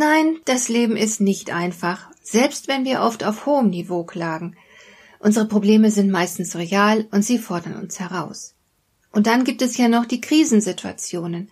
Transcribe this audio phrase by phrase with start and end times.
[0.00, 4.56] Nein, das Leben ist nicht einfach, selbst wenn wir oft auf hohem Niveau klagen.
[5.18, 8.54] Unsere Probleme sind meistens real und sie fordern uns heraus.
[9.12, 11.50] Und dann gibt es ja noch die Krisensituationen,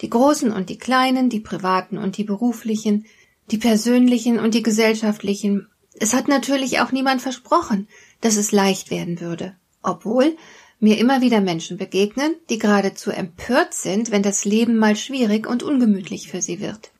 [0.00, 3.04] die großen und die kleinen, die privaten und die beruflichen,
[3.50, 5.68] die persönlichen und die gesellschaftlichen.
[5.92, 7.86] Es hat natürlich auch niemand versprochen,
[8.22, 10.38] dass es leicht werden würde, obwohl
[10.78, 15.62] mir immer wieder Menschen begegnen, die geradezu empört sind, wenn das Leben mal schwierig und
[15.62, 16.92] ungemütlich für sie wird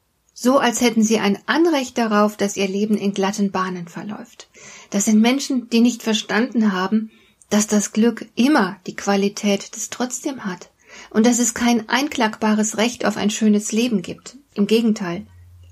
[0.43, 4.49] so als hätten sie ein Anrecht darauf, dass ihr Leben in glatten Bahnen verläuft.
[4.89, 7.11] Das sind Menschen, die nicht verstanden haben,
[7.51, 10.71] dass das Glück immer die Qualität des Trotzdem hat
[11.11, 14.39] und dass es kein einklagbares Recht auf ein schönes Leben gibt.
[14.55, 15.27] Im Gegenteil,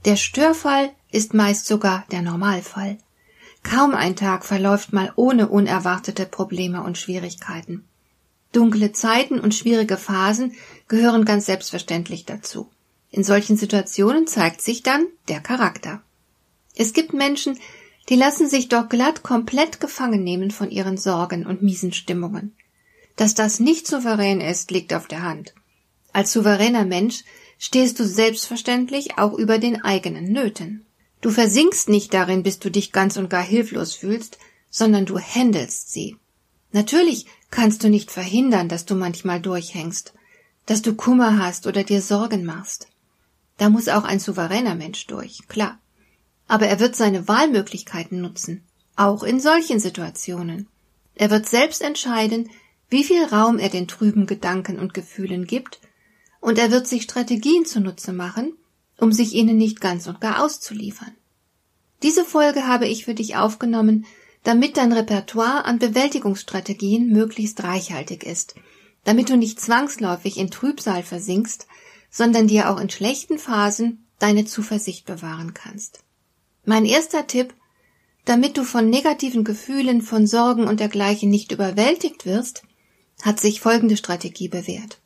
[0.04, 2.98] der Störfall ist meist sogar der Normalfall.
[3.62, 7.84] Kaum ein Tag verläuft mal ohne unerwartete Probleme und Schwierigkeiten.
[8.52, 10.52] Dunkle Zeiten und schwierige Phasen
[10.88, 12.68] gehören ganz selbstverständlich dazu.
[13.10, 16.02] In solchen Situationen zeigt sich dann der Charakter.
[16.74, 17.58] Es gibt Menschen,
[18.08, 22.54] die lassen sich doch glatt komplett gefangen nehmen von ihren Sorgen und miesen Stimmungen.
[23.16, 25.54] Dass das nicht souverän ist, liegt auf der Hand.
[26.12, 27.24] Als souveräner Mensch
[27.58, 30.86] stehst du selbstverständlich auch über den eigenen Nöten.
[31.20, 34.38] Du versinkst nicht darin, bis du dich ganz und gar hilflos fühlst,
[34.70, 36.16] sondern du händelst sie.
[36.72, 40.14] Natürlich kannst du nicht verhindern, dass du manchmal durchhängst,
[40.66, 42.88] dass du Kummer hast oder dir Sorgen machst.
[43.58, 45.78] Da muss auch ein souveräner Mensch durch, klar.
[46.46, 48.64] Aber er wird seine Wahlmöglichkeiten nutzen,
[48.96, 50.68] auch in solchen Situationen.
[51.14, 52.48] Er wird selbst entscheiden,
[52.88, 55.80] wie viel Raum er den trüben Gedanken und Gefühlen gibt,
[56.40, 58.54] und er wird sich Strategien zunutze machen,
[58.96, 61.14] um sich ihnen nicht ganz und gar auszuliefern.
[62.02, 64.06] Diese Folge habe ich für dich aufgenommen,
[64.44, 68.54] damit dein Repertoire an Bewältigungsstrategien möglichst reichhaltig ist,
[69.04, 71.66] damit du nicht zwangsläufig in Trübsal versinkst,
[72.10, 76.00] sondern dir auch in schlechten Phasen deine Zuversicht bewahren kannst.
[76.64, 77.54] Mein erster Tipp,
[78.24, 82.62] damit du von negativen Gefühlen, von Sorgen und dergleichen nicht überwältigt wirst,
[83.22, 85.00] hat sich folgende Strategie bewährt.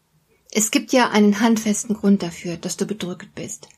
[0.51, 3.69] Es gibt ja einen handfesten Grund dafür, dass du bedrückt bist.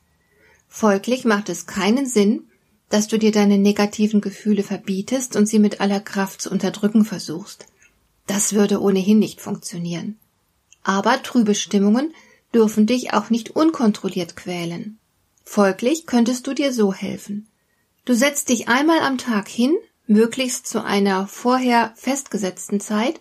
[0.69, 2.49] Folglich macht es keinen Sinn,
[2.89, 7.67] dass du dir deine negativen Gefühle verbietest und sie mit aller Kraft zu unterdrücken versuchst.
[8.27, 10.19] Das würde ohnehin nicht funktionieren.
[10.83, 12.13] Aber trübe Stimmungen
[12.55, 14.99] dürfen dich auch nicht unkontrolliert quälen.
[15.45, 17.49] Folglich könntest du dir so helfen.
[18.05, 19.77] Du setzt dich einmal am Tag hin,
[20.07, 23.21] möglichst zu einer vorher festgesetzten Zeit,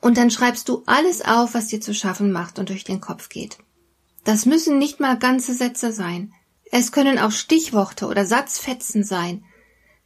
[0.00, 3.28] und dann schreibst du alles auf, was dir zu schaffen macht und durch den Kopf
[3.28, 3.58] geht.
[4.24, 6.32] Das müssen nicht mal ganze Sätze sein.
[6.70, 9.44] Es können auch Stichworte oder Satzfetzen sein,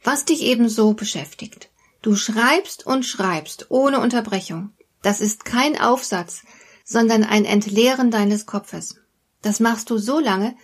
[0.03, 1.69] was dich ebenso beschäftigt.
[2.01, 4.73] Du schreibst und schreibst ohne Unterbrechung.
[5.01, 6.43] Das ist kein Aufsatz,
[6.83, 8.95] sondern ein Entleeren deines Kopfes.
[9.41, 10.55] Das machst du so lange,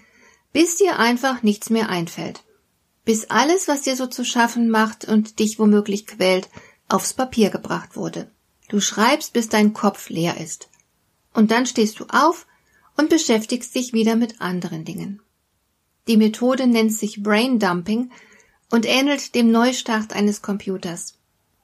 [0.54, 2.44] bis dir einfach nichts mehr einfällt.
[3.06, 6.50] Bis alles, was dir so zu schaffen macht und dich womöglich quält,
[6.88, 8.30] aufs Papier gebracht wurde.
[8.68, 10.70] Du schreibst, bis dein Kopf leer ist.
[11.34, 12.46] Und dann stehst du auf
[12.98, 15.22] und beschäftigst dich wieder mit anderen Dingen.
[16.08, 18.12] Die Methode nennt sich Brain Dumping
[18.70, 21.16] und ähnelt dem Neustart eines Computers.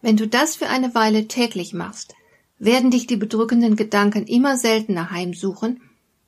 [0.02, 2.14] Wenn du das für eine Weile täglich machst,
[2.58, 5.82] werden dich die bedrückenden Gedanken immer seltener heimsuchen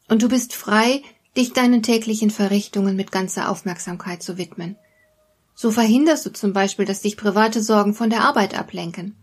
[0.10, 1.02] und du bist frei,
[1.36, 4.76] dich deinen täglichen Verrichtungen mit ganzer Aufmerksamkeit zu widmen.
[5.56, 9.16] So verhinderst du zum Beispiel, dass dich private Sorgen von der Arbeit ablenken.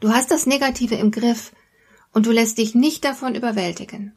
[0.00, 1.52] Du hast das Negative im Griff
[2.12, 4.12] und du lässt dich nicht davon überwältigen.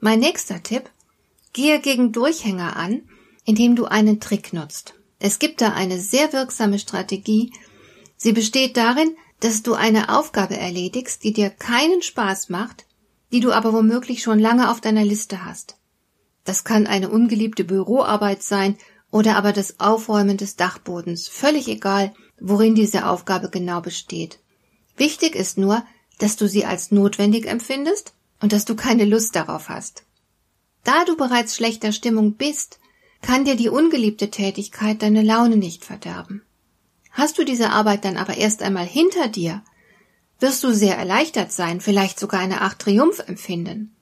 [0.00, 0.90] Mein nächster Tipp,
[1.52, 3.02] gehe gegen Durchhänger an,
[3.44, 4.94] indem du einen Trick nutzt.
[5.18, 7.52] Es gibt da eine sehr wirksame Strategie.
[8.16, 12.86] Sie besteht darin, dass du eine Aufgabe erledigst, die dir keinen Spaß macht,
[13.32, 15.76] die du aber womöglich schon lange auf deiner Liste hast.
[16.44, 18.76] Das kann eine ungeliebte Büroarbeit sein
[19.10, 24.38] oder aber das Aufräumen des Dachbodens, völlig egal, worin diese Aufgabe genau besteht.
[24.96, 25.84] Wichtig ist nur,
[26.18, 30.04] dass du sie als notwendig empfindest und dass du keine Lust darauf hast.
[30.84, 32.78] Da du bereits schlechter Stimmung bist,
[33.22, 36.42] kann dir die ungeliebte Tätigkeit deine Laune nicht verderben.
[37.10, 39.62] Hast du diese Arbeit dann aber erst einmal hinter dir,
[40.38, 43.94] wirst du sehr erleichtert sein, vielleicht sogar eine Art Triumph empfinden.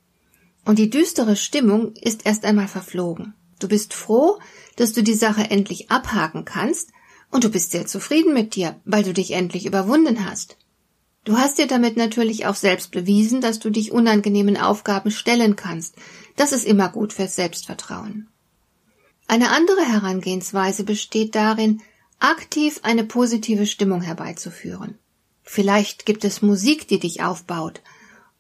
[0.65, 3.35] Und die düstere Stimmung ist erst einmal verflogen.
[3.59, 4.39] Du bist froh,
[4.77, 6.91] dass du die Sache endlich abhaken kannst,
[7.31, 10.57] und du bist sehr zufrieden mit dir, weil du dich endlich überwunden hast.
[11.25, 15.95] Du hast dir damit natürlich auch selbst bewiesen, dass du dich unangenehmen Aufgaben stellen kannst.
[16.37, 18.29] Das ist immer gut fürs Selbstvertrauen.
[19.27, 21.83] Eine andere Herangehensweise besteht darin,
[22.19, 24.99] aktiv eine positive Stimmung herbeizuführen.
[25.43, 27.81] Vielleicht gibt es Musik, die dich aufbaut,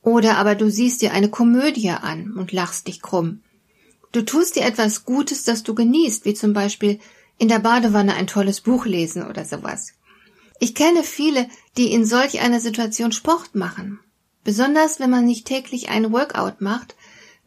[0.02, 3.42] oder aber du siehst dir eine Komödie an und lachst dich krumm.
[4.12, 6.98] Du tust dir etwas Gutes, das du genießt, wie zum Beispiel
[7.38, 9.92] in der Badewanne ein tolles Buch lesen oder sowas.
[10.60, 14.00] Ich kenne viele, die in solch einer Situation Sport machen.
[14.44, 16.96] Besonders wenn man nicht täglich ein Workout macht,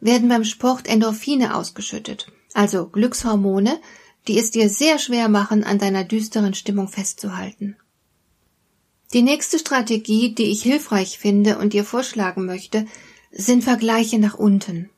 [0.00, 3.80] werden beim Sport Endorphine ausgeschüttet, also Glückshormone,
[4.28, 7.76] die es dir sehr schwer machen, an deiner düsteren Stimmung festzuhalten.
[9.12, 12.86] Die nächste Strategie, die ich hilfreich finde und dir vorschlagen möchte,
[13.30, 14.90] sind Vergleiche nach unten.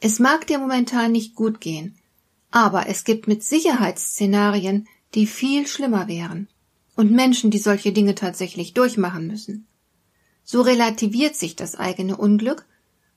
[0.00, 1.96] Es mag dir momentan nicht gut gehen,
[2.50, 6.48] aber es gibt mit Sicherheitsszenarien, die viel schlimmer wären
[6.94, 9.66] und Menschen, die solche Dinge tatsächlich durchmachen müssen.
[10.44, 12.64] So relativiert sich das eigene Unglück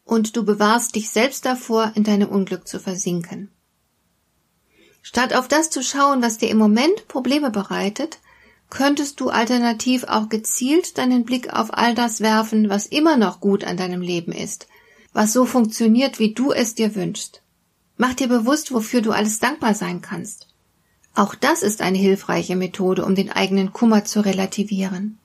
[0.04, 3.50] und du bewahrst dich selbst davor, in deinem Unglück zu versinken.
[5.02, 8.20] Statt auf das zu schauen, was dir im Moment Probleme bereitet,
[8.70, 13.64] könntest du alternativ auch gezielt deinen Blick auf all das werfen, was immer noch gut
[13.64, 14.68] an deinem Leben ist,
[15.14, 17.42] was so funktioniert, wie du es dir wünschst.
[17.98, 20.48] Mach dir bewusst, wofür du alles dankbar sein kannst.
[21.14, 25.18] Auch das ist eine hilfreiche Methode, um den eigenen Kummer zu relativieren.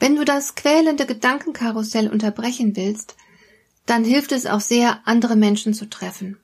[0.00, 3.16] Wenn du das quälende Gedankenkarussell unterbrechen willst,
[3.86, 6.38] dann hilft es auch sehr, andere Menschen zu treffen.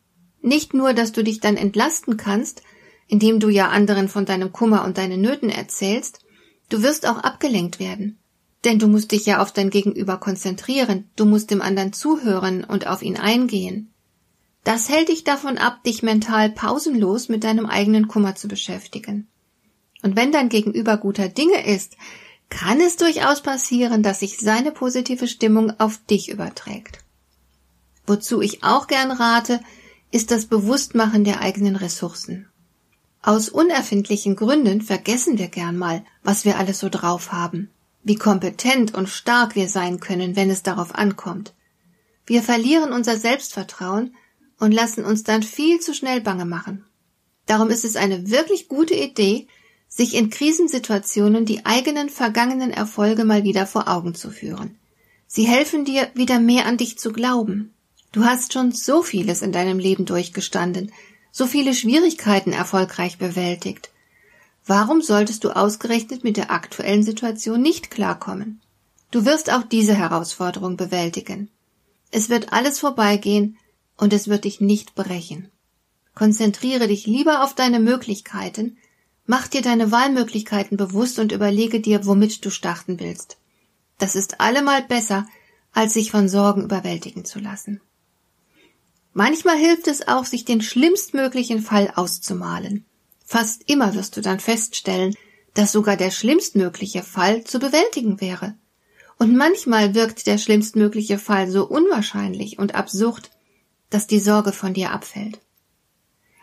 [0.45, 2.63] Nicht nur, dass du dich dann entlasten kannst,
[3.09, 6.21] indem du ja anderen von deinem Kummer und deinen Nöten erzählst,
[6.69, 8.19] du wirst auch abgelenkt werden.
[8.63, 12.87] Denn du musst dich ja auf dein Gegenüber konzentrieren, du musst dem anderen zuhören und
[12.87, 13.91] auf ihn eingehen.
[14.65, 19.27] Das hält dich davon ab, dich mental pausenlos mit deinem eigenen Kummer zu beschäftigen.
[20.03, 21.97] Und wenn dein Gegenüber guter Dinge ist,
[22.51, 26.99] kann es durchaus passieren, dass sich seine positive Stimmung auf dich überträgt.
[28.07, 29.61] Wozu ich auch gern rate,
[30.15, 32.47] ist das Bewusstmachen der eigenen Ressourcen.
[33.21, 37.69] Aus unerfindlichen Gründen vergessen wir gern mal, was wir alles so drauf haben,
[38.05, 41.53] wie kompetent und stark wir sein können, wenn es darauf ankommt.
[42.27, 44.15] Wir verlieren unser Selbstvertrauen
[44.61, 46.85] und lassen uns dann viel zu schnell bange machen.
[47.47, 49.49] Darum ist es eine wirklich gute Idee,
[49.89, 54.79] sich in Krisensituationen die eigenen vergangenen Erfolge mal wieder vor Augen zu führen.
[55.27, 57.74] Sie helfen dir, wieder mehr an dich zu glauben.
[58.15, 60.93] Du hast schon so vieles in deinem Leben durchgestanden,
[61.33, 63.91] so viele Schwierigkeiten erfolgreich bewältigt.
[64.65, 68.61] Warum solltest du ausgerechnet mit der aktuellen Situation nicht klarkommen?
[69.11, 71.51] Du wirst auch diese Herausforderung bewältigen.
[72.13, 73.59] Es wird alles vorbeigehen,
[73.97, 75.51] und es wird dich nicht brechen.
[76.15, 78.77] Konzentriere dich lieber auf deine Möglichkeiten,
[79.27, 83.39] mach dir deine Wahlmöglichkeiten bewusst und überlege dir, womit du starten willst.
[83.99, 85.27] Das ist allemal besser,
[85.73, 87.81] als sich von Sorgen überwältigen zu lassen.
[89.17, 92.85] Manchmal hilft es auch, sich den schlimmstmöglichen Fall auszumalen.
[93.25, 95.15] Fast immer wirst du dann feststellen,
[95.55, 98.57] dass sogar der schlimmstmögliche Fall zu bewältigen wäre.
[99.17, 103.31] Und manchmal wirkt der schlimmstmögliche Fall so unwahrscheinlich und absurd,
[103.89, 105.39] dass die Sorge von dir abfällt.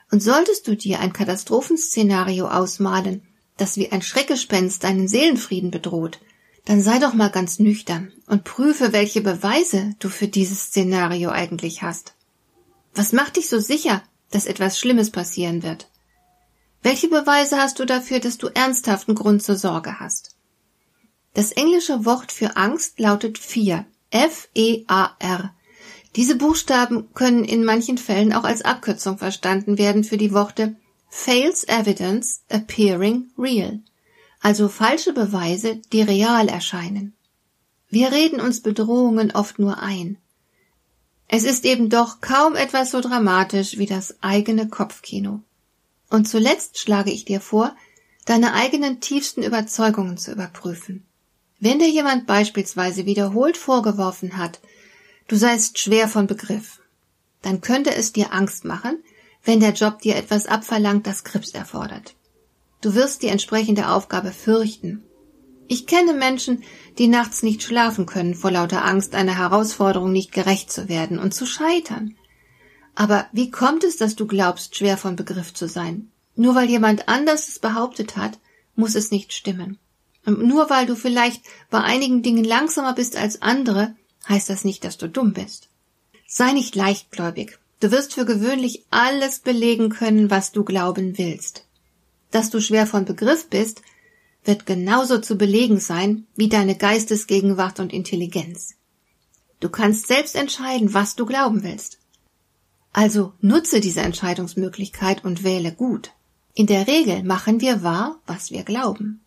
[0.10, 3.22] Und solltest du dir ein Katastrophenszenario ausmalen,
[3.58, 6.20] das wie ein Schreckgespenst deinen Seelenfrieden bedroht,
[6.64, 11.82] dann sei doch mal ganz nüchtern und prüfe, welche Beweise du für dieses Szenario eigentlich
[11.82, 12.14] hast.
[12.94, 15.90] Was macht dich so sicher, dass etwas Schlimmes passieren wird?
[16.84, 20.36] Welche Beweise hast du dafür, dass du ernsthaften Grund zur Sorge hast?
[21.34, 23.86] Das englische Wort für Angst lautet Fear.
[24.12, 25.56] F-E-A-R.
[26.18, 30.76] Diese Buchstaben können in manchen Fällen auch als Abkürzung verstanden werden für die Worte
[31.10, 33.80] False Evidence Appearing Real,
[34.42, 37.14] also falsche Beweise, die real erscheinen.
[37.90, 40.18] Wir reden uns Bedrohungen oft nur ein.
[41.34, 45.40] Es ist eben doch kaum etwas so dramatisch wie das eigene Kopfkino.
[46.10, 47.74] Und zuletzt schlage ich dir vor,
[48.26, 51.06] deine eigenen tiefsten Überzeugungen zu überprüfen.
[51.58, 54.60] Wenn dir jemand beispielsweise wiederholt vorgeworfen hat,
[55.30, 56.82] du seist schwer von Begriff,
[57.42, 59.02] dann könnte es dir Angst machen,
[59.46, 62.14] wenn der Job dir etwas abverlangt, das Krips erfordert.
[62.82, 65.02] Du wirst die entsprechende Aufgabe fürchten.
[65.72, 66.66] Ich kenne Menschen,
[66.98, 71.34] die nachts nicht schlafen können vor lauter Angst, einer Herausforderung nicht gerecht zu werden und
[71.34, 72.18] zu scheitern.
[72.94, 76.12] Aber wie kommt es, dass du glaubst, schwer von Begriff zu sein?
[76.36, 78.38] Nur weil jemand anders es behauptet hat,
[78.76, 79.80] muss es nicht stimmen.
[80.26, 83.96] Und nur weil du vielleicht bei einigen Dingen langsamer bist als andere,
[84.28, 85.70] heißt das nicht, dass du dumm bist.
[86.28, 87.60] Sei nicht leichtgläubig.
[87.80, 91.66] Du wirst für gewöhnlich alles belegen können, was du glauben willst.
[92.30, 93.82] Dass du schwer von Begriff bist,
[94.44, 98.76] wird genauso zu belegen sein wie deine Geistesgegenwart und Intelligenz.
[99.60, 102.00] Du kannst selbst entscheiden, was du glauben willst.
[102.94, 106.12] Also nutze diese Entscheidungsmöglichkeit und wähle gut.
[106.54, 109.22] In der Regel machen wir wahr, was wir glauben.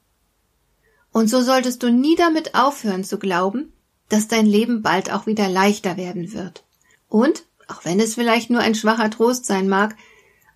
[1.12, 3.72] Und so solltest du nie damit aufhören zu glauben,
[4.08, 6.64] dass dein Leben bald auch wieder leichter werden wird.
[7.08, 9.96] Und, auch wenn es vielleicht nur ein schwacher Trost sein mag,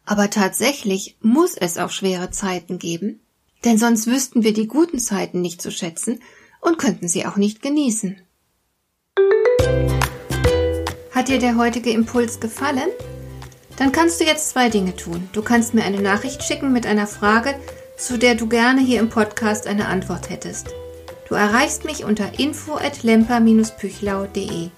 [0.04, 3.20] aber tatsächlich muss es auch schwere Zeiten geben,
[3.64, 6.20] denn sonst wüssten wir die guten Zeiten nicht zu schätzen
[6.60, 8.20] und könnten sie auch nicht genießen.
[11.12, 12.88] Hat dir der heutige Impuls gefallen?
[13.76, 15.28] Dann kannst du jetzt zwei Dinge tun.
[15.32, 17.54] Du kannst mir eine Nachricht schicken mit einer Frage,
[17.96, 20.68] zu der du gerne hier im Podcast eine Antwort hättest.
[21.28, 24.70] Du erreichst mich unter info@lemper-püchlau.de.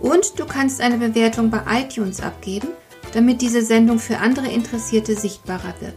[0.00, 2.68] Und du kannst eine Bewertung bei iTunes abgeben,
[3.12, 5.96] damit diese Sendung für andere Interessierte sichtbarer wird.